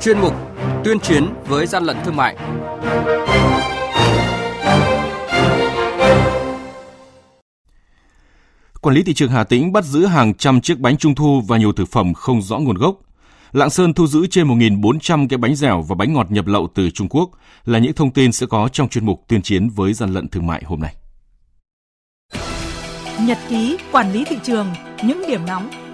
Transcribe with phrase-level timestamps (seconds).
[0.00, 0.34] chuyên mục
[0.84, 2.36] Tuyên chiến với gian lận thương mại.
[8.80, 11.56] Quản lý thị trường Hà Tĩnh bắt giữ hàng trăm chiếc bánh trung thu và
[11.56, 12.96] nhiều thực phẩm không rõ nguồn gốc.
[13.52, 16.90] Lạng Sơn thu giữ trên 1.400 cái bánh dẻo và bánh ngọt nhập lậu từ
[16.90, 17.30] Trung Quốc
[17.64, 20.46] là những thông tin sẽ có trong chuyên mục tuyên chiến với gian lận thương
[20.46, 20.94] mại hôm nay.
[23.20, 24.66] Nhật ký quản lý thị trường,
[25.02, 25.87] những điểm nóng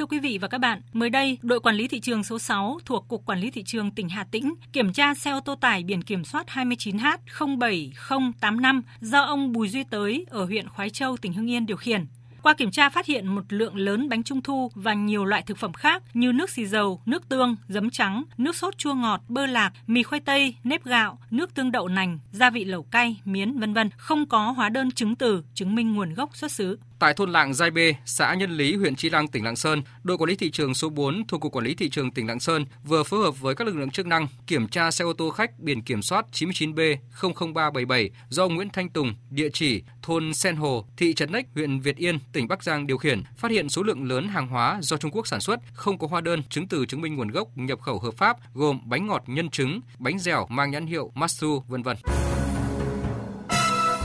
[0.00, 2.78] Thưa quý vị và các bạn, mới đây, đội quản lý thị trường số 6
[2.84, 5.82] thuộc Cục Quản lý Thị trường tỉnh Hà Tĩnh kiểm tra xe ô tô tải
[5.82, 11.50] biển kiểm soát 29H07085 do ông Bùi Duy Tới ở huyện khói Châu, tỉnh Hưng
[11.50, 12.06] Yên điều khiển.
[12.42, 15.58] Qua kiểm tra phát hiện một lượng lớn bánh trung thu và nhiều loại thực
[15.58, 19.46] phẩm khác như nước xì dầu, nước tương, giấm trắng, nước sốt chua ngọt, bơ
[19.46, 23.58] lạc, mì khoai tây, nếp gạo, nước tương đậu nành, gia vị lẩu cay, miến
[23.58, 26.78] vân vân, không có hóa đơn chứng từ chứng minh nguồn gốc xuất xứ.
[27.00, 30.18] Tại thôn Lạng Giai Bê, xã Nhân Lý, huyện Chi Lăng, tỉnh Lạng Sơn, đội
[30.18, 32.64] quản lý thị trường số 4 thuộc Cục Quản lý Thị trường tỉnh Lạng Sơn
[32.84, 35.58] vừa phối hợp với các lực lượng chức năng kiểm tra xe ô tô khách
[35.58, 41.32] biển kiểm soát 99B00377 do Nguyễn Thanh Tùng, địa chỉ thôn Sen Hồ, thị trấn
[41.32, 44.48] Nách, huyện Việt Yên, tỉnh Bắc Giang điều khiển, phát hiện số lượng lớn hàng
[44.48, 47.28] hóa do Trung Quốc sản xuất, không có hóa đơn chứng từ chứng minh nguồn
[47.28, 51.12] gốc nhập khẩu hợp pháp, gồm bánh ngọt nhân trứng, bánh dẻo mang nhãn hiệu
[51.14, 51.96] Masu, vân vân.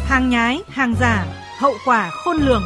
[0.06, 2.64] Hàng nhái, hàng giả, hậu quả khôn lường.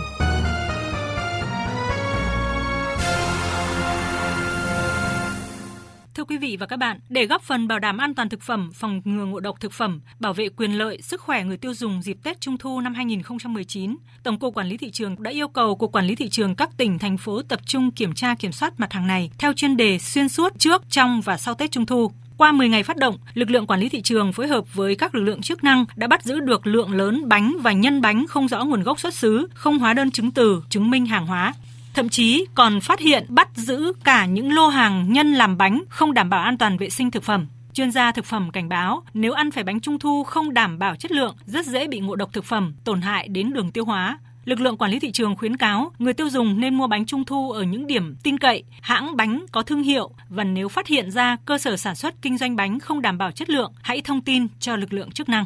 [6.14, 8.72] Thưa quý vị và các bạn, để góp phần bảo đảm an toàn thực phẩm,
[8.74, 12.02] phòng ngừa ngộ độc thực phẩm, bảo vệ quyền lợi, sức khỏe người tiêu dùng
[12.02, 15.76] dịp Tết Trung thu năm 2019, Tổng cục Quản lý thị trường đã yêu cầu
[15.76, 18.80] Cục Quản lý thị trường các tỉnh thành phố tập trung kiểm tra kiểm soát
[18.80, 22.12] mặt hàng này theo chuyên đề xuyên suốt trước, trong và sau Tết Trung thu.
[22.40, 25.16] Qua 10 ngày phát động, lực lượng quản lý thị trường phối hợp với các
[25.16, 28.48] lực lượng chức năng đã bắt giữ được lượng lớn bánh và nhân bánh không
[28.48, 31.54] rõ nguồn gốc xuất xứ, không hóa đơn chứng từ, chứng minh hàng hóa.
[31.94, 36.14] Thậm chí còn phát hiện bắt giữ cả những lô hàng nhân làm bánh không
[36.14, 37.48] đảm bảo an toàn vệ sinh thực phẩm.
[37.74, 40.96] Chuyên gia thực phẩm cảnh báo, nếu ăn phải bánh trung thu không đảm bảo
[40.96, 44.18] chất lượng, rất dễ bị ngộ độc thực phẩm, tổn hại đến đường tiêu hóa.
[44.46, 47.26] Lực lượng quản lý thị trường khuyến cáo người tiêu dùng nên mua bánh trung
[47.26, 51.12] thu ở những điểm tin cậy, hãng bánh có thương hiệu và nếu phát hiện
[51.12, 54.22] ra cơ sở sản xuất kinh doanh bánh không đảm bảo chất lượng, hãy thông
[54.22, 55.46] tin cho lực lượng chức năng.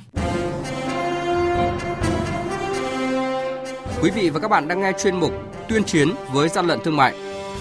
[4.01, 5.31] Quý vị và các bạn đang nghe chuyên mục
[5.69, 7.13] Tuyên chiến với gian lận thương mại.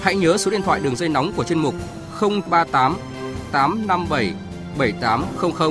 [0.03, 1.75] Hãy nhớ số điện thoại đường dây nóng của chuyên mục
[2.20, 2.97] 038
[3.53, 4.34] 857
[4.78, 5.70] 7800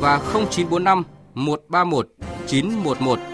[0.00, 1.02] và 0945
[1.34, 2.08] 131
[2.46, 3.33] 911.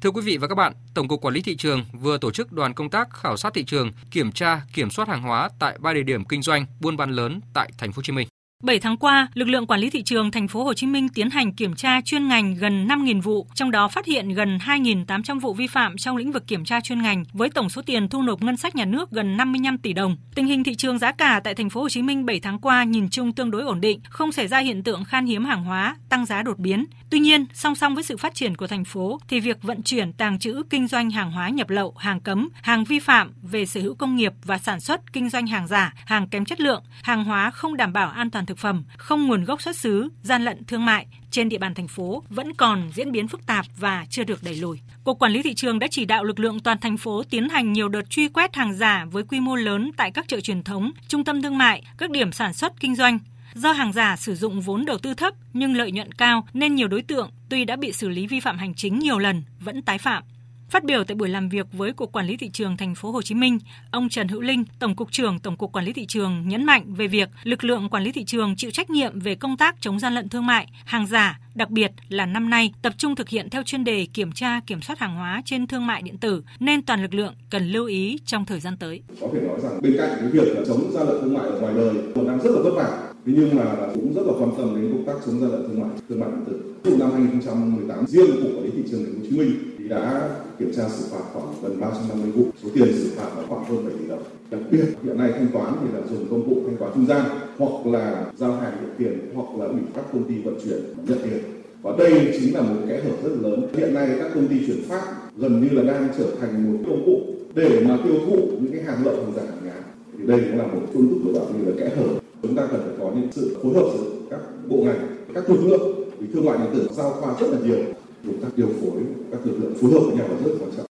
[0.00, 2.52] Thưa quý vị và các bạn, Tổng cục Quản lý thị trường vừa tổ chức
[2.52, 5.92] đoàn công tác khảo sát thị trường, kiểm tra, kiểm soát hàng hóa tại ba
[5.92, 8.28] địa điểm kinh doanh buôn bán lớn tại thành phố Hồ Chí Minh.
[8.62, 11.30] 7 tháng qua, lực lượng quản lý thị trường thành phố Hồ Chí Minh tiến
[11.30, 15.54] hành kiểm tra chuyên ngành gần 5.000 vụ, trong đó phát hiện gần 2.800 vụ
[15.54, 18.42] vi phạm trong lĩnh vực kiểm tra chuyên ngành với tổng số tiền thu nộp
[18.42, 20.16] ngân sách nhà nước gần 55 tỷ đồng.
[20.34, 22.84] Tình hình thị trường giá cả tại thành phố Hồ Chí Minh 7 tháng qua
[22.84, 25.96] nhìn chung tương đối ổn định, không xảy ra hiện tượng khan hiếm hàng hóa,
[26.08, 26.86] tăng giá đột biến.
[27.10, 30.12] Tuy nhiên, song song với sự phát triển của thành phố thì việc vận chuyển,
[30.12, 33.80] tàng trữ, kinh doanh hàng hóa nhập lậu, hàng cấm, hàng vi phạm về sở
[33.80, 37.24] hữu công nghiệp và sản xuất kinh doanh hàng giả, hàng kém chất lượng, hàng
[37.24, 40.64] hóa không đảm bảo an toàn thực phẩm, không nguồn gốc xuất xứ, gian lận
[40.64, 44.24] thương mại trên địa bàn thành phố vẫn còn diễn biến phức tạp và chưa
[44.24, 44.78] được đẩy lùi.
[45.04, 47.72] Cục Quản lý thị trường đã chỉ đạo lực lượng toàn thành phố tiến hành
[47.72, 50.92] nhiều đợt truy quét hàng giả với quy mô lớn tại các chợ truyền thống,
[51.08, 53.18] trung tâm thương mại, các điểm sản xuất kinh doanh.
[53.54, 56.88] Do hàng giả sử dụng vốn đầu tư thấp nhưng lợi nhuận cao nên nhiều
[56.88, 59.98] đối tượng tuy đã bị xử lý vi phạm hành chính nhiều lần vẫn tái
[59.98, 60.22] phạm.
[60.70, 63.22] Phát biểu tại buổi làm việc với Cục Quản lý thị trường thành phố Hồ
[63.22, 63.58] Chí Minh,
[63.90, 66.94] ông Trần Hữu Linh, Tổng cục trưởng Tổng cục Quản lý thị trường nhấn mạnh
[66.94, 69.98] về việc lực lượng quản lý thị trường chịu trách nhiệm về công tác chống
[69.98, 73.50] gian lận thương mại, hàng giả, đặc biệt là năm nay tập trung thực hiện
[73.50, 76.82] theo chuyên đề kiểm tra kiểm soát hàng hóa trên thương mại điện tử nên
[76.82, 79.02] toàn lực lượng cần lưu ý trong thời gian tới.
[79.20, 81.74] Có thể nói rằng bên cạnh cái việc chống gian lận thương mại ở ngoài
[81.74, 84.74] đời còn đang rất là vất vả Thế nhưng mà cũng rất là quan tâm
[84.74, 86.74] đến công tác chống gian lận thương mại thương mại điện tử.
[86.84, 90.28] Trong năm 2018 riêng của quản lý thị trường thành phố Hồ Chí Minh đã
[90.58, 93.84] kiểm tra xử phạt khoảng gần 350 vụ, số tiền xử phạt là khoảng hơn
[93.86, 94.22] 7 tỷ đồng.
[94.50, 97.22] Đặc biệt hiện nay thanh toán thì là dùng công cụ thanh toán trung gian
[97.58, 100.78] hoặc là giao hàng nhận tiền hoặc là ủy các công ty vận chuyển
[101.08, 101.38] nhận tiền
[101.82, 103.68] và đây chính là một kẽ hở rất lớn.
[103.76, 105.02] Hiện nay các công ty chuyển phát
[105.36, 107.20] gần như là đang trở thành một công cụ
[107.54, 109.82] để mà tiêu thụ những cái hàng lậu hàng giả hàng nhái.
[110.18, 112.66] Thì đây cũng là một phương thức lừa đảo như là kẽ hở Chúng ta
[112.70, 116.26] cần phải có những sự phối hợp giữa các bộ ngành, các lực lượng vì
[116.32, 117.78] thương mại điện tử giao thoa rất là nhiều.
[118.26, 119.02] Công tác điều phối
[119.32, 120.86] các lực lượng phối hợp với nhau là rất quan trọng.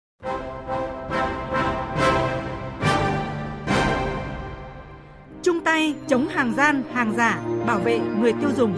[5.43, 8.73] Chung tay chống hàng gian, hàng giả, bảo vệ người tiêu dùng.